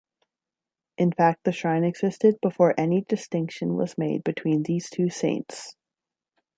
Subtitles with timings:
[0.97, 5.75] In fact the shrine existed before any distinction was made between these two saints.